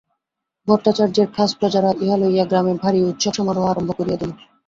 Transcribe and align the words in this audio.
ভট্টাচার্যের 0.67 1.27
খাস 1.35 1.51
প্রজারা 1.59 1.91
ইহা 2.03 2.17
লইয়া 2.21 2.45
গ্রামে 2.45 2.73
ভারি 2.81 2.99
উৎসবসমারোহ 3.03 3.65
আরম্ভ 3.71 3.89
করিয়া 3.97 4.17
দিল। 4.21 4.31